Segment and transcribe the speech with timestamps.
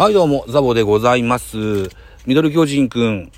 [0.00, 1.58] はい、どうも、ザボでございます。
[2.24, 3.30] ミドル巨人くん、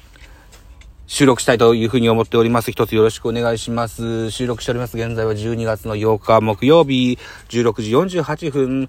[1.08, 2.70] 収録したいというふうに思っております。
[2.70, 4.30] 一つよろしくお願いします。
[4.30, 4.96] 収録しております。
[4.96, 8.88] 現在は12月の8日木曜日、16時48分、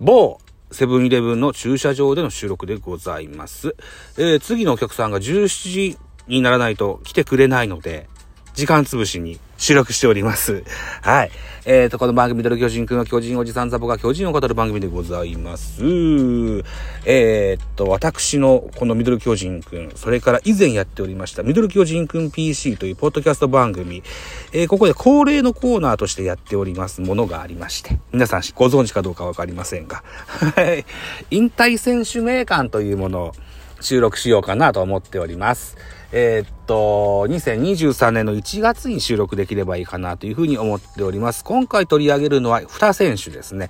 [0.00, 0.40] 某
[0.72, 3.76] セブンイレブンの駐車場での収録でございます。
[4.18, 8.08] えー次のお客さんが17時にならないと来てくれないので、
[8.54, 10.62] 時間潰しに収録しております。
[11.00, 11.30] はい。
[11.64, 15.82] えーと、この番組、ドル巨人くんは巨人おじさんザボが巨人を語る番組でございます。
[17.06, 24.02] えーっと、私のこのミドル巨人くん、それから以前やっておりました、ミドル巨人くん PC というポッドキャスト番組、
[24.52, 30.84] えーここで恒例のコーナーとしてやっておりますものがありまして、皆さんご存知かどうかわかりませんが、はい。
[31.30, 33.32] 引退選手名鑑というものを
[33.80, 35.78] 収録しようかなと思っております。
[36.16, 41.42] えーっと、2023年の1月に収録できればいいかなというふうに思っております。
[41.42, 43.68] 今回取り上げるのは2選手ですね。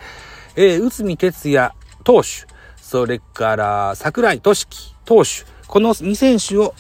[0.55, 1.73] えー、内海哲也
[2.05, 6.75] 投手、それから桜井俊樹投手、この2選手を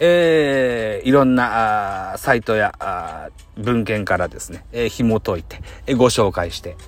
[0.00, 6.78] えーいろんなあサイトやあ文献からですね、えー紐解いて、えーご紹介して、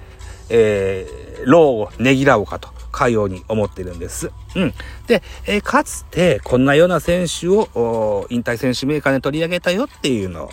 [0.49, 4.31] えー、労をねぎらおうかと、かように思ってるんです。
[4.57, 4.75] うん。
[5.07, 10.51] で、えーかつて、こんなような選手を、引退選手メーカーで取り上げたよっていうのを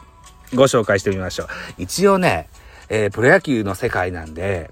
[0.55, 1.47] ご紹介してみましょう。
[1.77, 2.49] 一応ね、
[2.89, 4.71] えープロ野球の世界なんで、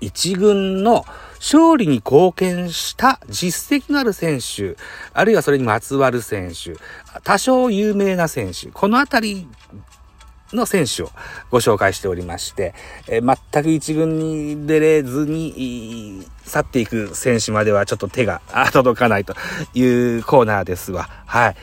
[0.00, 1.04] 一軍の
[1.40, 4.76] 勝利に貢献した実績のある選手、
[5.12, 6.74] あるいはそれにまつわる選手、
[7.24, 9.48] 多少有名な選手、このあたり
[10.52, 11.10] の選手を
[11.50, 12.74] ご紹介しておりまして、
[13.08, 18.40] えー全く一軍に出れずに去っていく選手まではちょっと手が
[18.72, 19.34] 届かないと
[19.74, 19.82] い
[20.18, 21.08] うコーナーですわ。
[21.26, 21.56] はい。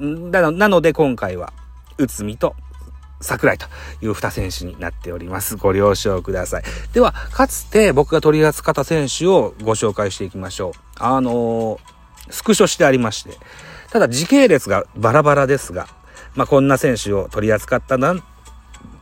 [0.00, 1.52] なのなので今回は、
[1.98, 2.54] 内海と
[3.20, 3.66] 桜井と
[4.00, 5.56] いう二選手になっております。
[5.56, 6.62] ご了承ください。
[6.92, 10.72] では、かつて僕が取り扱った選手をご紹介していきましょう。
[10.98, 11.98] あのー
[12.30, 13.30] スクショしてありまして、
[13.90, 15.88] ただ時系列がバラバラですが、
[16.38, 18.22] まあ、こんな選手を取り扱ったん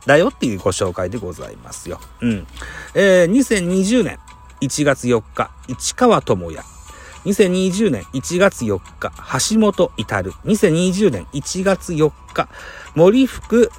[0.07, 1.99] だよっていうご紹介でございますよ。
[2.19, 2.47] うん。
[2.95, 4.17] えー、2020年
[4.59, 6.65] 1月4日、市川智也。
[7.25, 9.11] 2020年1月4日、
[9.53, 10.31] 橋本至る。
[10.45, 12.49] 2020年1月4日、
[12.95, 13.71] 森福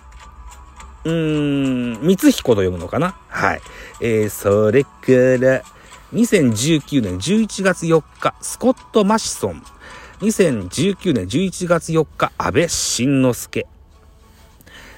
[1.02, 3.16] うーん、光彦と読むのかな？
[3.28, 3.62] はい。
[4.00, 4.90] えー、それか
[5.44, 5.64] ら、
[6.14, 9.64] 2019年11月4日、スコット・マシソン。
[10.20, 13.66] 2019年11月4日、安倍晋之助。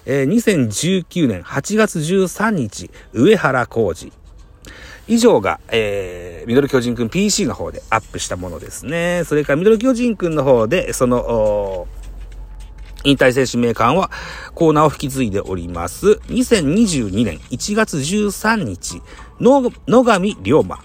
[0.06, 4.12] えー、2019年8月13日、上原浩二。
[5.06, 9.24] 以上が、えー、ミドル巨人くん PC の方でアップしたものですね。
[9.26, 11.86] それからミドル巨人くんの方で、その、
[13.04, 14.10] 引退選手名鑑は
[14.54, 16.20] コーナーを引き継いでおります。
[16.28, 19.02] 2022年1月13日、
[19.40, 20.78] の野上龍馬。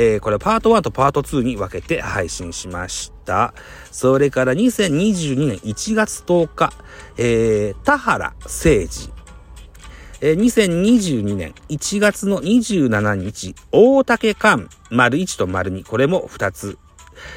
[0.00, 3.52] えーこれパート1とパート2に分けて配信しました。
[3.90, 6.72] それから2022年1月10日、
[7.16, 8.86] えー田原誠二。
[10.20, 16.78] えー2022年1月の27日、大竹寛、丸1と丸2、これも2つ。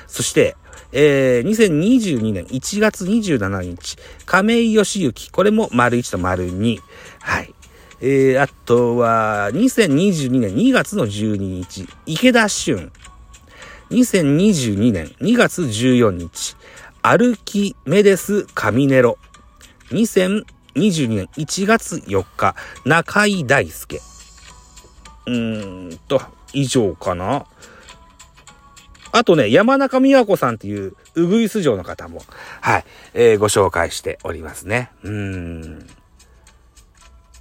[0.06, 0.56] そして、
[0.92, 6.78] えー2022年1月27日、亀井義行、これも丸1と丸2。
[7.22, 7.51] はい。
[8.04, 12.92] えー、あとは、2022年2月の12日、池田俊。
[13.92, 16.56] 2022年2月14日、
[17.04, 19.20] 歩きメデス・カミネロ。
[19.92, 24.02] 2022年1月4日、中井大輔。
[25.28, 26.22] うーんと、
[26.54, 27.46] 以上かな。
[29.12, 32.24] あとね、山中美和子さんっていう、うぐいす城の方も、
[32.62, 34.90] はい、えーご紹介しておりますね。
[35.04, 35.88] うーん。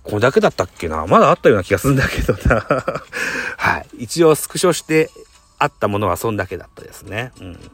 [0.03, 1.07] これだけだったっけな？
[1.07, 2.67] まだあったような気がするんだけどな。
[3.57, 3.87] はい。
[4.05, 5.11] 一応スクショして
[5.59, 7.33] あったものはそんだけだったですね。
[7.41, 7.71] うん。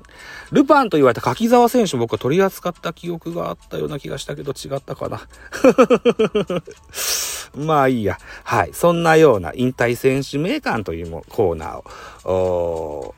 [0.53, 5.21] ルパンと言われた柿沢選手僕は取り扱った記憶があったような気がしたけど違ったかな。
[7.57, 8.19] まあいいや。
[8.45, 8.71] はい。
[8.73, 13.15] そんなような引退選手名鑑というもコーナーを、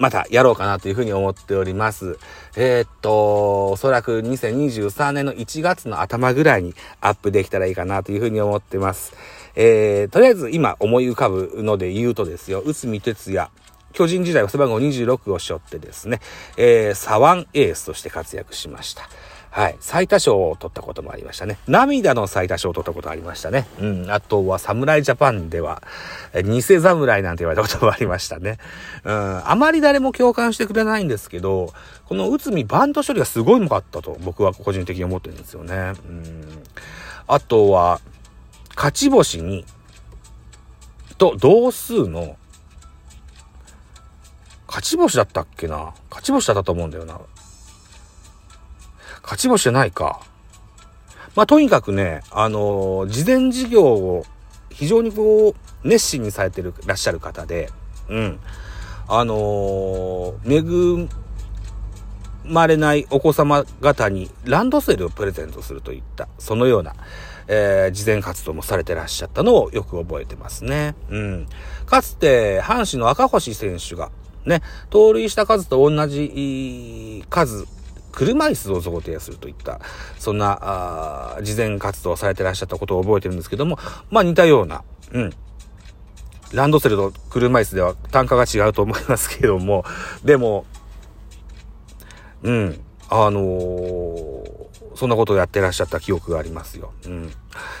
[0.00, 2.18] またやろうかなというふうに思っております。
[2.56, 9.12] えーっと、おそらく2023年の1月の頭ぐらいにアップできたらいいかなというふうに思ってます。
[9.54, 13.50] えー、とりあえず今思い浮かぶので言うとですよ、内海哲也。
[13.92, 16.20] 巨人時代は背番号26を背負ってですね、
[16.56, 19.02] えー、左腕エースとして活躍しました。
[19.50, 19.76] はい。
[19.80, 21.58] 最多勝を取ったこともありましたね。
[21.66, 23.66] 涙の最多勝を取ったことありましたね。
[23.80, 24.10] うん。
[24.10, 25.82] あとは、侍ジャパンでは、
[26.44, 28.58] 偽侍なんて言われたこともありましたね。
[29.02, 29.50] うん。
[29.50, 31.72] あまり誰も共感してくれないんですけど、
[32.06, 35.74] この内海バント処理がすごいうまかったと僕は個人的に思ってるんですよね。
[35.74, 36.62] うん。
[37.26, 38.00] あとは、
[38.76, 39.64] 勝ち星に、
[41.18, 42.36] と同数の
[44.68, 47.20] 勝ち星だったっけな勝ち星だったと思うんだよな。
[49.22, 50.20] 勝ち星じゃないか。
[51.36, 54.24] まあ、とにかくね、あのー、事前事業を
[54.70, 57.70] 非常にこう、熱心にされてる、らっしゃる方で、
[58.08, 58.40] うん。
[59.08, 61.08] あのー、恵
[62.44, 66.94] まれないお子様方にランドセルをプレゼントするといった、そのような、
[67.46, 70.94] えー、事前活動もされてらっしゃったのをよく覚えてますね。
[71.10, 71.46] うん。
[71.86, 74.10] かつて、阪神の赤星選手が、
[74.44, 77.66] ね、盗塁した数と同じ数、
[78.10, 79.80] 車椅子を贈呈するといった、
[80.18, 80.58] そんな、
[81.36, 83.78] あ事前活動をされてらっしゃったことを覚えてるんですけども、
[84.10, 85.32] まあ似たような、うん。
[86.52, 89.84] ランドセルと車椅子では単価が違うと思いますけども、
[90.24, 90.64] でも、
[92.42, 96.92] うん、あのー、そんなことをやってらっしゃった記憶がありますよ。
[97.06, 97.32] うん。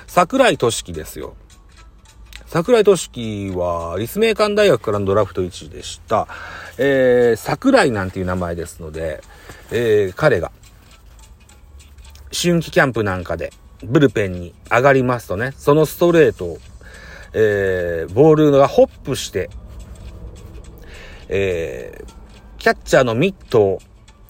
[0.06, 1.34] 桜井俊樹ですよ。
[2.46, 6.26] 桜井俊樹は、立命館大学からのドラフト1位でした。
[6.82, 9.20] えー、桜井なんていう名前ですので、
[9.70, 10.50] えー、彼が、
[12.32, 13.52] 春季キャンプなんかで、
[13.84, 16.58] ブルペンに上がりますとね、そのストレートを、
[17.34, 19.50] えー、ボールがホップして、
[21.28, 22.02] え、
[22.58, 23.78] キャッチャーのミットを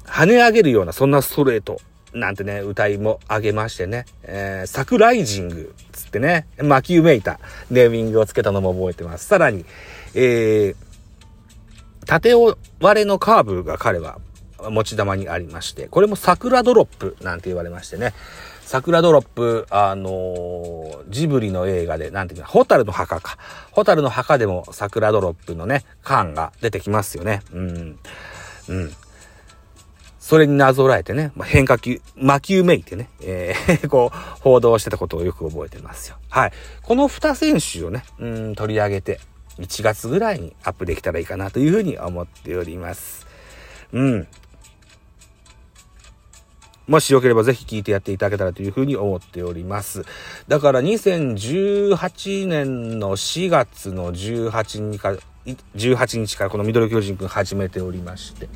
[0.04, 1.80] 跳ね上げるような、そんなストレート
[2.12, 7.38] なんてね、歌いもあげましてね、えー、サクライジングつってね、巻きめいた
[7.70, 9.26] ネーミングをつけたのも覚えてます。
[9.26, 9.64] さらに、
[10.14, 10.89] えー、
[12.10, 12.34] 縦
[12.80, 14.18] 割れのカーブが彼は
[14.68, 18.14] 持ち玉にありまして、これも桜ドロップなんて言われましてね、
[18.62, 23.38] 桜ドロップ、あのー、ジブリの映画で、なんていうか、ホタルの墓か。
[23.70, 27.42] ホタルの墓でも桜ドロップのね、缶が出てきますよね。
[27.52, 27.98] うん。
[28.68, 28.92] うん。
[30.18, 36.16] それになぞらえてね、ま、変化球、魔球めいてね、えー こう、報道してたことをよく覚えてますよ。
[36.28, 36.52] はい。
[36.82, 39.20] この二選手をね、うん、取り上げて、
[39.60, 43.26] 1月ぐらいにアップできたらいいかなというふうに思っております。
[43.92, 44.26] うん。
[46.90, 50.04] もしよければぜひ聞いてやっていただけたらというふうに思っております。
[50.48, 55.14] だから2018年の4月の18日か、
[55.76, 58.48] 18日からこのミドル巨人くん始めておりまして、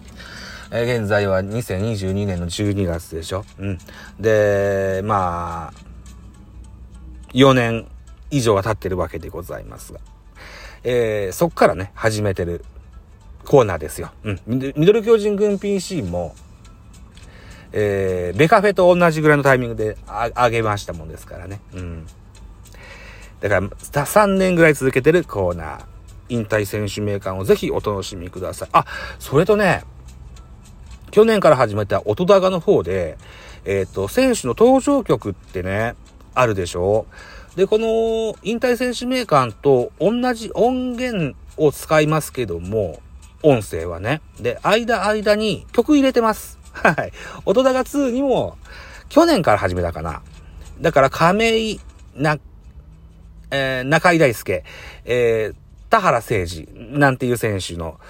[0.73, 3.45] え現在は2022年の12月でしょ。
[3.59, 3.79] うん。
[4.19, 5.73] で、まあ、
[7.35, 7.87] 4年
[8.33, 10.01] 以上は経ってるわけでございますが。
[10.85, 12.65] えー、そっからね、始めてる
[13.45, 14.13] コーナーですよ。
[14.23, 14.41] うん。
[14.47, 16.35] ミドル巨人軍 PC も、
[17.73, 21.61] えー、ベカフェと同じぐらいのタイミングであげましたもんですからね。
[21.75, 22.07] うん。
[23.41, 25.85] だから、3年ぐらい続けてるコーナー。
[26.29, 28.69] 引退選手名鑑をぜひお楽しみください。
[28.73, 28.87] あ、
[29.19, 29.85] それとね、
[31.11, 33.19] 去年から始めた音高の方で、
[33.65, 35.95] えっ、ー、と、選手の登場曲ってね、
[36.35, 37.07] あるでしょ？
[37.56, 43.01] で、この引退選手名鑑と同じ音源を使いますけども、
[43.43, 44.23] 音声はね。
[44.41, 46.59] で、間間に曲入れてます。
[46.73, 47.12] はい。
[47.45, 48.59] 音高2にも、
[49.09, 50.23] 去年から始めたかな。
[50.81, 51.81] だから、亀井、
[52.17, 52.39] な、
[53.51, 54.65] えー、中井大輔、
[55.05, 55.55] えー、
[55.91, 58.01] 田原誠二、なんていう選手の、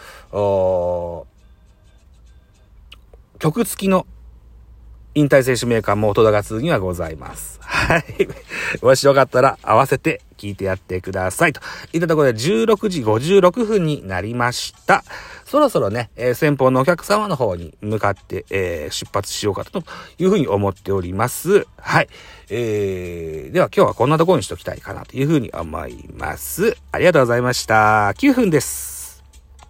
[3.38, 4.06] 曲付きの
[5.14, 7.58] 引退選手メーカーも音高2にはございます。
[7.60, 8.04] はい。
[8.82, 11.52] もしよかったら合わせて聞いてやってください。
[11.52, 11.60] と
[11.92, 15.04] いったところで16時56分になりました。
[15.44, 19.84] そろそろね、えー、先方のお客様の方に向かって、えー、出発しようかと
[20.18, 21.66] いうふうに思っております。
[21.76, 22.08] はい。
[22.50, 26.76] えー、では今日はこんなところにしときたいかなというふうに思います。
[26.90, 28.10] ありがとうございました。
[28.18, 28.93] 9分です。